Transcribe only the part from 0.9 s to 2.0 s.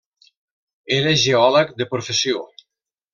Era geòleg de